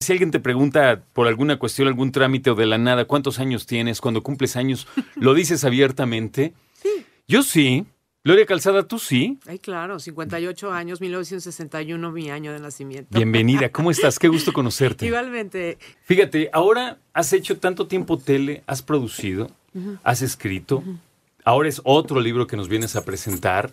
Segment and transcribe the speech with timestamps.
[0.00, 3.64] Si alguien te pregunta por alguna cuestión, algún trámite o de la nada, ¿cuántos años
[3.64, 4.02] tienes?
[4.02, 6.52] Cuando cumples años, ¿lo dices abiertamente?
[6.74, 6.90] Sí.
[7.26, 7.86] Yo sí.
[8.22, 9.38] Gloria Calzada, ¿tú sí?
[9.46, 13.16] Ay, claro, 58 años, 1961, mi año de nacimiento.
[13.16, 14.18] Bienvenida, ¿cómo estás?
[14.18, 15.06] Qué gusto conocerte.
[15.06, 15.78] Igualmente.
[16.04, 19.50] Fíjate, ahora has hecho tanto tiempo tele, has producido,
[20.02, 20.82] has escrito,
[21.46, 23.70] ahora es otro libro que nos vienes a presentar.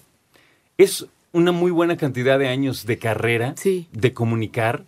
[0.77, 3.87] Es una muy buena cantidad de años de carrera, Sí.
[3.91, 4.85] de comunicar.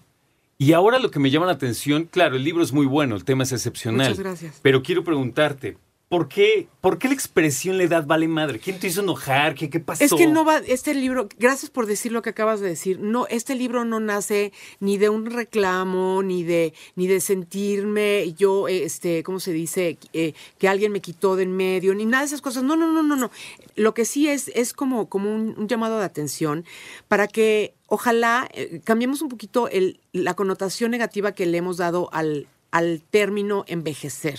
[0.58, 3.26] Y ahora lo que me llama la atención, claro, el libro es muy bueno, el
[3.26, 4.10] tema es excepcional.
[4.10, 4.60] Muchas gracias.
[4.62, 5.78] Pero quiero preguntarte,
[6.10, 8.60] ¿por qué, ¿por qué la expresión la edad vale madre?
[8.60, 9.56] ¿Quién te hizo enojar?
[9.56, 10.04] ¿Qué, qué pasó?
[10.04, 13.00] Es que no va, este libro, gracias por decir lo que acabas de decir.
[13.00, 18.68] No, este libro no nace ni de un reclamo, ni de, ni de sentirme yo,
[18.68, 19.98] este, ¿cómo se dice?
[20.14, 22.64] Eh, que alguien me quitó de en medio, ni nada de esas cosas.
[22.64, 23.32] No, no, no, no, no.
[23.76, 26.66] Lo que sí es, es como, como un, un llamado de atención
[27.08, 32.10] para que ojalá eh, cambiemos un poquito el, la connotación negativa que le hemos dado
[32.12, 34.38] al al término envejecer.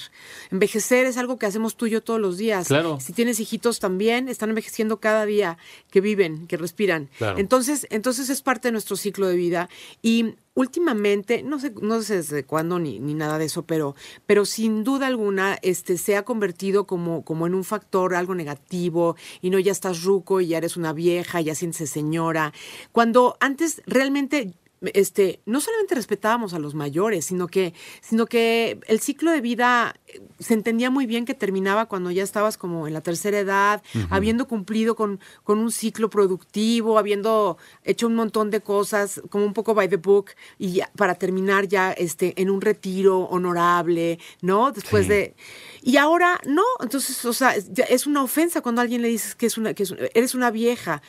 [0.51, 2.69] Envejecer es algo que hacemos tú y yo todos los días.
[2.69, 2.99] Claro.
[3.01, 5.57] Si tienes hijitos también, están envejeciendo cada día
[5.91, 7.09] que viven, que respiran.
[7.17, 7.39] Claro.
[7.39, 9.71] Entonces, entonces es parte de nuestro ciclo de vida.
[10.03, 14.45] Y últimamente, no sé, no sé desde cuándo ni, ni nada de eso, pero, pero
[14.45, 19.49] sin duda alguna, este se ha convertido como, como en un factor algo negativo, y
[19.49, 22.53] no ya estás ruco y ya eres una vieja, ya sientes señora.
[22.93, 24.53] Cuando antes realmente
[24.93, 29.95] este, no solamente respetábamos a los mayores, sino que, sino que el ciclo de vida
[30.07, 33.83] eh, se entendía muy bien que terminaba cuando ya estabas como en la tercera edad,
[34.11, 39.55] habiendo cumplido con, con un ciclo productivo, habiendo hecho un montón de cosas, como un
[39.55, 44.73] poco by the book, y ya- para terminar ya este, en un retiro honorable, ¿no?
[44.73, 45.09] Después Sí.
[45.11, 45.35] de.
[45.83, 49.47] Y ahora no, entonces, o sea, es, una ofensa cuando a alguien le dices que,
[49.47, 51.01] es una, que es- eres una vieja.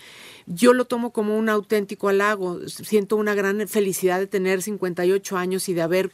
[0.48, 2.60] Yo lo tomo como un auténtico halago.
[2.68, 6.12] Siento una gran felicidad de tener 58 años y de haber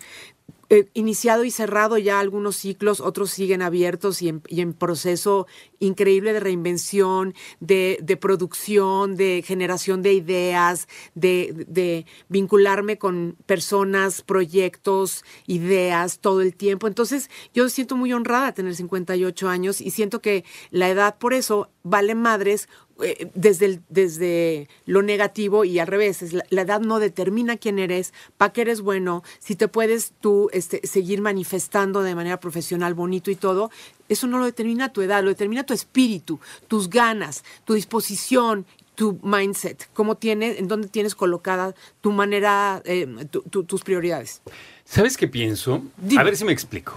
[0.70, 5.46] eh, iniciado y cerrado ya algunos ciclos, otros siguen abiertos y en, proceso
[5.78, 14.24] increíble de reinvención, de, de producción, de generación de ideas, de, de vincularme con personas,
[14.24, 16.88] proyectos, ideas todo el tiempo.
[16.88, 21.70] Entonces yo siento muy honrada tener 58 años y siento que la edad por eso
[21.84, 22.68] vale madres
[23.02, 26.22] eh, desde, el- desde lo negativo y al revés.
[26.22, 30.14] es La, la edad no determina quién eres, para qué eres bueno, si te puedes
[30.22, 33.72] tú este, seguir manifestando de manera profesional, bonito y todo.
[34.10, 38.66] Eso no lo determina tu edad, lo determina tu espíritu, tus ganas, tu disposición,
[38.96, 44.42] tu mindset, cómo tienes, en dónde tienes colocada tu manera, eh, tu- tu- tus prioridades.
[44.86, 45.82] ¿Sabes qué pienso?
[45.98, 46.22] Dime.
[46.22, 46.94] A ver si me explico.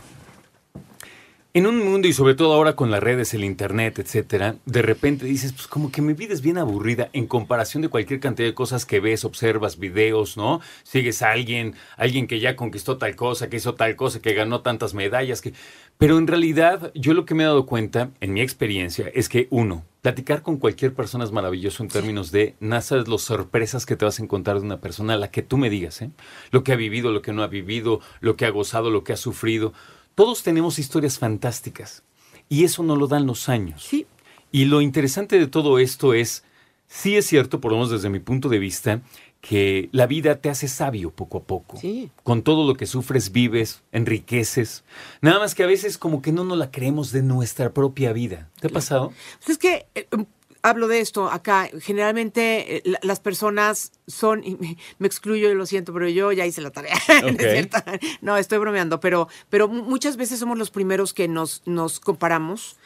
[1.57, 5.25] En un mundo y sobre todo ahora con las redes, el internet, etcétera, de repente
[5.25, 8.53] dices, pues como que mi vida es bien aburrida en comparación de cualquier cantidad de
[8.53, 10.61] cosas que ves, observas, videos, ¿no?
[10.83, 14.61] Sigues a alguien, alguien que ya conquistó tal cosa, que hizo tal cosa, que ganó
[14.61, 15.55] tantas medallas, que
[15.97, 19.47] pero en realidad yo lo que me he dado cuenta en mi experiencia es que
[19.49, 23.97] uno, platicar con cualquier persona es maravilloso en términos de no sabes las sorpresas que
[23.97, 26.11] te vas a encontrar de una persona, la que tú me digas, ¿eh?
[26.51, 29.15] Lo que ha vivido, lo que no ha vivido, lo que ha gozado, lo que
[29.15, 29.73] ha sufrido.
[30.17, 32.03] Todos tenemos historias fantásticas
[32.49, 33.85] y eso no lo dan los años.
[33.85, 34.07] Sí.
[34.51, 36.43] Y lo interesante de todo esto es,
[36.89, 39.03] sí es cierto, por lo menos desde mi punto de vista,
[39.41, 41.77] que la vida te hace sabio poco a poco.
[41.79, 42.11] Sí.
[42.25, 44.83] Con todo lo que sufres, vives, enriqueces.
[45.21, 48.49] Nada más que a veces como que no nos la creemos de nuestra propia vida.
[48.61, 49.13] ¿Te ha pasado?
[49.39, 50.25] Pues es que eh, em,
[50.63, 51.69] hablo de esto acá.
[51.81, 56.47] Generalmente eh, la- las personas son, y me, me excluyo, lo siento, pero yo ya
[56.47, 56.97] hice la tarea.
[58.21, 62.77] ¿no estoy bromeando, pero, pero mu- muchas veces somos los primeros que nos, nos comparamos.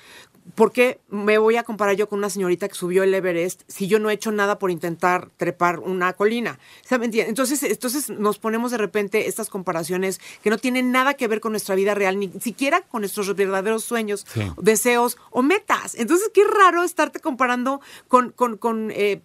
[0.55, 3.87] ¿Por qué me voy a comparar yo con una señorita que subió el Everest si
[3.87, 6.59] yo no he hecho nada por intentar trepar una colina?
[6.83, 7.11] ¿Saben?
[7.15, 11.53] Entonces, entonces nos ponemos de repente estas comparaciones que no tienen nada que ver con
[11.53, 14.41] nuestra vida real, ni siquiera con nuestros verdaderos sueños, Sí.
[14.61, 15.95] deseos o metas.
[15.95, 19.21] Entonces, qué raro estarte comparando con, con, con, eh,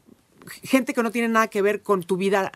[0.63, 2.51] gente que no tiene nada que ver con tu vida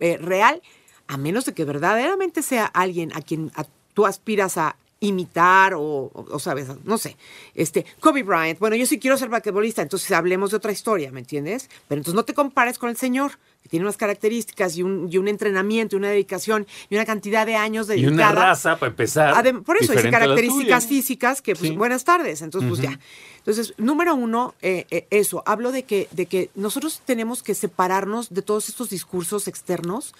[0.00, 0.62] eh, real,
[1.06, 3.52] a menos de que verdaderamente sea alguien a quien
[3.92, 7.16] tú aspiras a imitar o, o, o, sabes, no sé,
[7.54, 11.20] este, Kobe Bryant, bueno, yo sí quiero ser basquetbolista, entonces hablemos de otra historia, ¿me
[11.20, 11.68] entiendes?
[11.88, 13.32] Pero entonces no te compares con el señor,
[13.64, 17.46] que tiene unas características y un, y un entrenamiento, y una dedicación y una cantidad
[17.46, 18.10] de años dedicada.
[18.10, 19.34] Y una raza, para empezar.
[19.34, 21.76] Adem por eso, dice características físicas que, pues, sí.
[21.76, 22.76] buenas tardes, entonces, uh -huh.
[22.76, 23.00] pues ya.
[23.38, 28.34] Entonces, número uno, eh, eh, eso, hablo de que, de que nosotros tenemos que separarnos
[28.34, 30.14] de todos estos discursos externos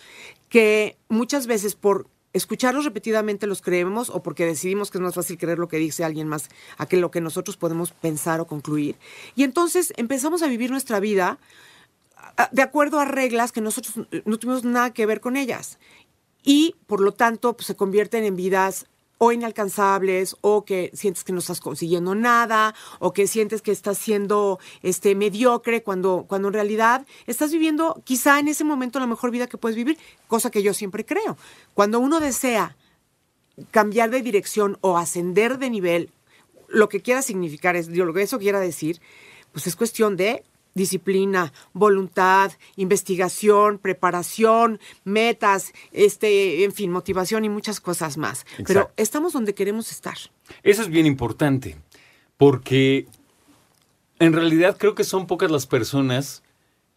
[0.49, 5.39] que muchas veces por escucharlos repetidamente los creemos o porque decidimos que es más fácil
[5.39, 6.49] creer lo que dice alguien más
[6.79, 8.97] a que lo que nosotros podemos pensar o concluir.
[9.37, 11.39] Y entonces empezamos a vivir nuestra vida
[12.53, 15.79] de acuerdo a reglas que nosotros no tuvimos nada que ver con ellas.
[16.43, 18.87] Y por lo tanto pues, se convierten en vidas
[19.19, 23.97] o inalcanzables o que sientes que no estás consiguiendo nada o que sientes que estás
[23.97, 29.31] siendo este mediocre cuando cuando en realidad estás viviendo quizá en ese momento la mejor
[29.31, 31.37] vida que puedes vivir, cosa que yo siempre creo.
[31.75, 32.77] Cuando uno desea
[33.71, 36.11] cambiar de dirección o ascender de nivel,
[36.69, 39.01] lo que quiera significar es lo que eso quiera decir,
[39.53, 40.45] pues es cuestión de
[40.75, 48.41] disciplina, voluntad, investigación, preparación, metas, este, en fin, motivación y muchas cosas más.
[48.43, 48.65] Exacto.
[48.67, 50.17] Pero estamos donde queremos estar.
[50.63, 51.77] Eso es bien importante,
[52.37, 53.07] porque
[54.19, 56.43] en realidad creo que son pocas las personas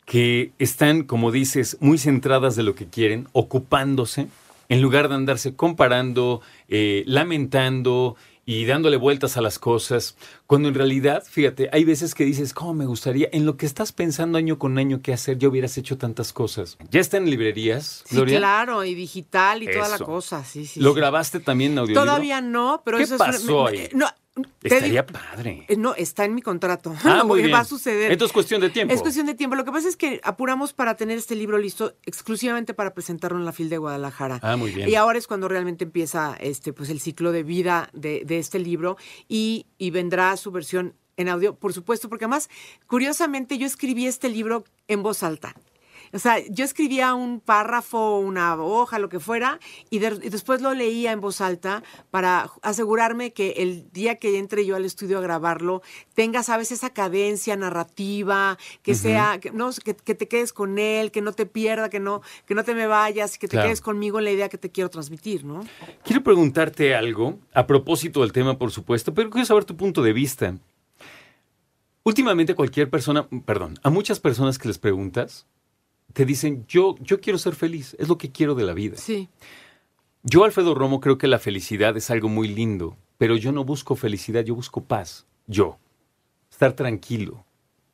[0.06, 4.28] que están, como dices, muy centradas de lo que quieren, ocupándose,
[4.70, 8.16] en lugar de andarse comparando, eh, lamentando
[8.50, 10.16] y dándole vueltas a las cosas,
[10.48, 13.28] cuando en realidad, fíjate, hay veces que dices, ¿cómo me gustaría?
[13.34, 16.78] En lo que estás pensando año con año qué hacer, ya hubieras hecho tantas cosas.
[16.90, 18.38] ¿Ya está en librerías, Gloria?
[18.38, 19.80] Claro, y digital y eso.
[19.80, 20.80] toda la cosa, sí, sí.
[20.80, 20.96] ¿Lo sí.
[20.96, 22.06] grabaste también en audiolibro?
[22.06, 23.82] Todavía no, pero ¿Qué eso pasó es...
[23.82, 23.90] ahí?
[23.94, 24.08] No,
[24.64, 25.66] Estaría padre.
[25.78, 26.96] No, está en mi contrato.
[27.04, 27.54] Ah, muy bien.
[27.54, 28.12] Va a suceder.
[28.12, 28.94] Esto es cuestión de tiempo.
[28.94, 29.56] Es cuestión de tiempo.
[29.56, 33.46] Lo que pasa es que apuramos para tener este libro listo exclusivamente para presentarlo en
[33.46, 34.40] la FIL de Guadalajara.
[34.42, 34.90] Ah, muy bien.
[34.90, 38.60] Y ahora es cuando realmente empieza este, pues, el ciclo de vida de, de este
[38.60, 38.98] libro
[39.28, 42.50] y, y vendrá su versión en audio, por supuesto, porque además,
[42.86, 45.56] curiosamente, yo escribí este libro en voz alta.
[46.14, 49.60] O sea, yo escribía un párrafo, una hoja, lo que fuera,
[49.90, 54.38] y, de, y, después lo leía en voz alta para asegurarme que el día que
[54.38, 55.82] entre yo al estudio a grabarlo
[56.14, 58.98] tenga, sabes, esa cadencia narrativa, que uh -huh.
[58.98, 62.22] sea, que, no, que, que, te quedes con él, que no te pierda, que no,
[62.46, 63.68] que no te me vayas, que te claro.
[63.68, 65.66] quedes conmigo en la idea que te quiero transmitir, ¿no?
[66.04, 70.14] Quiero preguntarte algo, a propósito del tema, por supuesto, pero quiero saber tu punto de
[70.14, 70.56] vista.
[72.04, 75.46] Últimamente cualquier persona, perdón, a muchas personas que les preguntas,
[76.14, 78.98] te dicen, yo, yo quiero ser feliz, es lo que quiero de la vida.
[78.98, 79.30] Sí.
[80.24, 83.96] Yo, Alfredo Romo, creo que la felicidad es algo muy lindo, pero yo no busco
[83.96, 85.26] felicidad, yo busco paz.
[85.48, 85.78] Yo.
[86.50, 87.46] Estar tranquilo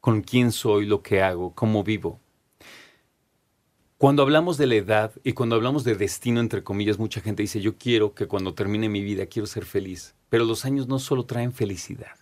[0.04, 2.20] con quién soy, lo que hago, cómo vivo.
[3.98, 7.62] Cuando hablamos de la edad y cuando hablamos de destino, entre comillas, mucha gente dice,
[7.62, 10.14] yo quiero que cuando termine mi vida quiero ser feliz.
[10.28, 12.18] Pero los años no solo traen felicidad.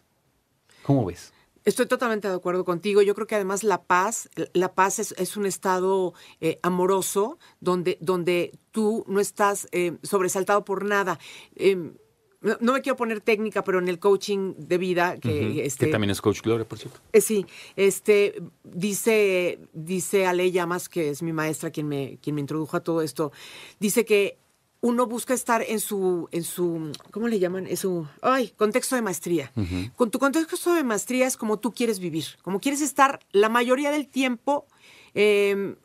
[0.83, 1.33] ¿Cómo ves?
[1.63, 3.01] Estoy totalmente de acuerdo contigo.
[3.01, 7.97] Yo creo que además la paz, la paz es, es un estado eh, amoroso donde,
[8.01, 11.19] donde tú no estás eh, sobresaltado por nada.
[11.55, 11.93] Eh,
[12.41, 15.61] no, no, me quiero poner técnica, pero en el coaching de vida, que, uh -huh.
[15.61, 16.99] este, que también es coach Gloria, por cierto.
[17.13, 22.41] Eh, sí, este, dice, dice Ale Llamas, que es mi maestra quien me, quien me
[22.41, 23.31] introdujo a todo esto,
[23.79, 24.39] dice que
[24.81, 27.67] uno busca estar en su, en su, ¿cómo le llaman?
[27.67, 29.51] En su, ay, contexto de maestría.
[29.55, 29.93] Uh -huh.
[29.95, 33.91] Con tu contexto de maestría es como tú quieres vivir, como quieres estar la mayoría
[33.91, 34.65] del tiempo.
[35.13, 35.75] Eh,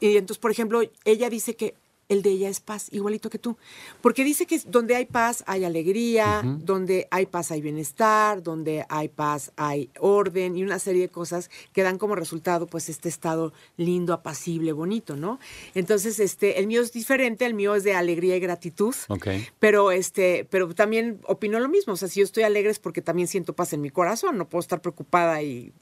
[0.00, 1.74] y entonces, por ejemplo, ella dice que
[2.12, 3.56] el de ella es paz, igualito que tú.
[4.00, 6.58] Porque dice que donde hay paz hay alegría, uh -huh.
[6.58, 11.50] donde hay paz hay bienestar, donde hay paz hay orden y una serie de cosas
[11.72, 15.38] que dan como resultado pues este estado lindo, apacible, bonito, ¿no?
[15.74, 18.94] Entonces, este, el mío es diferente, el mío es de alegría y gratitud.
[19.08, 19.46] Okay.
[19.58, 23.02] Pero este, pero también opino lo mismo, o sea, si yo estoy alegre es porque
[23.02, 25.72] también siento paz en mi corazón, no puedo estar preocupada y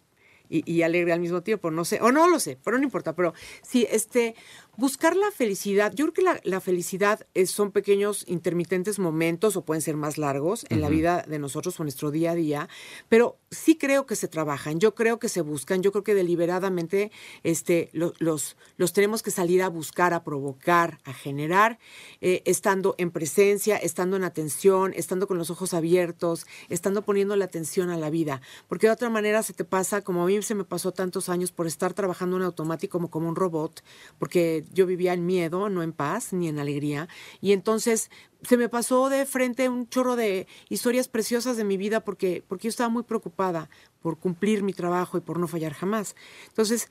[0.51, 3.15] y, y, alegre al mismo tiempo, no sé, o no lo sé, pero no importa,
[3.15, 3.33] pero
[3.63, 4.35] sí, este,
[4.77, 9.65] buscar la felicidad, yo creo que la, la felicidad es, son pequeños intermitentes momentos o
[9.65, 10.83] pueden ser más largos en uh -huh.
[10.83, 12.69] la vida de nosotros o nuestro día a día,
[13.09, 17.11] pero sí creo que se trabajan, yo creo que se buscan, yo creo que deliberadamente
[17.43, 21.79] este, lo, los, los tenemos que salir a buscar, a provocar, a generar,
[22.21, 27.45] eh, estando en presencia, estando en atención, estando con los ojos abiertos, estando poniendo la
[27.47, 30.55] atención a la vida, porque de otra manera se te pasa como a mí se
[30.55, 33.83] me pasó tantos años por estar trabajando en automático como, como un robot,
[34.19, 37.09] porque yo vivía en miedo, no en paz ni en alegría.
[37.41, 38.11] Y entonces
[38.43, 42.65] se me pasó de frente un chorro de historias preciosas de mi vida porque, porque
[42.65, 43.69] yo estaba muy preocupada
[44.01, 46.17] por cumplir mi trabajo y por no fallar jamás.
[46.49, 46.89] Entonces,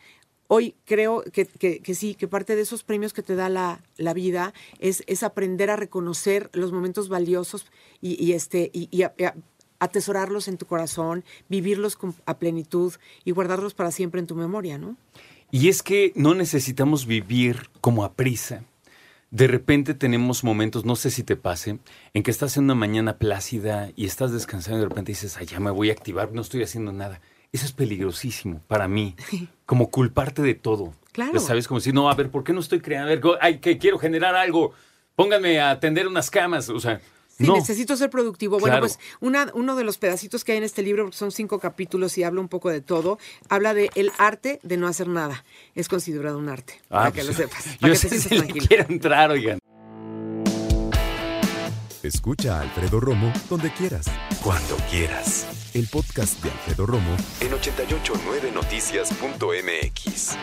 [0.48, 4.14] hoy creo que, que- sí, que parte de esos premios que te da la, la
[4.14, 7.66] vida es, es aprender a reconocer los momentos valiosos
[8.02, 8.90] y, este, y,
[9.80, 12.94] atesorarlos en tu corazón, vivirlos con- a plenitud
[13.24, 14.98] y guardarlos para siempre en tu memoria, ¿no?
[15.52, 18.64] Y es que no necesitamos vivir como a prisa.
[19.32, 21.80] De repente tenemos momentos, no sé si te pase,
[22.14, 25.46] en que estás en una mañana plácida y estás descansando y de repente dices, ay,
[25.46, 27.22] ya me voy a activar, no estoy haciendo nada.
[27.52, 29.16] Eso es peligrosísimo para mí,
[29.66, 30.94] como culparte de todo.
[31.12, 31.34] Claro.
[31.34, 31.68] Ya ¿Sabes?
[31.68, 33.12] Como si, no, a ver, ¿por qué no estoy creando?
[33.12, 34.74] A ver, ay, que quiero generar algo.
[35.16, 36.70] Pónganme a tender unas camas.
[36.70, 37.02] O sea,
[37.40, 37.56] Sí, no.
[37.56, 38.60] necesito ser productivo.
[38.60, 41.58] Bueno, pues una, uno de los pedacitos que hay en este libro, porque son cinco
[41.60, 43.18] capítulos y habla un poco de todo,
[43.48, 45.46] habla de el arte de no hacer nada.
[45.74, 48.20] Es considerado un arte, Ah, para que pues, lo sepas, Yo para que te sé
[48.20, 48.66] si le tranquilo.
[48.68, 49.58] quiero entrar, oigan.
[52.04, 54.06] Escucha a Alfredo Romo donde quieras,
[54.44, 55.48] cuando quieras.
[55.74, 60.38] El podcast de Alfredo Romo en 889noticias.mx.